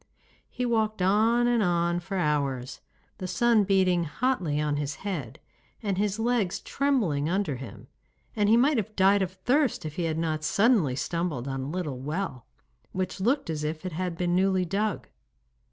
He 0.49 0.65
walked 0.65 0.99
on 1.03 1.45
and 1.45 1.61
on 1.61 1.99
for 1.99 2.17
hours, 2.17 2.81
the 3.19 3.27
sun 3.27 3.65
beating 3.65 4.05
hotly 4.05 4.59
on 4.59 4.77
his 4.77 4.95
head, 5.05 5.39
and 5.83 5.95
his 5.99 6.17
legs 6.17 6.59
trembling 6.59 7.29
under 7.29 7.57
him, 7.57 7.85
and 8.35 8.49
he 8.49 8.57
might 8.57 8.77
have 8.77 8.95
died 8.95 9.21
of 9.21 9.33
thirst 9.33 9.85
if 9.85 9.97
he 9.97 10.05
had 10.05 10.17
not 10.17 10.43
suddenly 10.43 10.95
stumbled 10.95 11.47
on 11.47 11.61
a 11.61 11.69
little 11.69 11.99
well, 11.99 12.47
which 12.93 13.19
looked 13.21 13.47
as 13.51 13.63
if 13.63 13.85
it 13.85 13.91
had 13.91 14.17
been 14.17 14.35
newly 14.35 14.65
dug. 14.65 15.07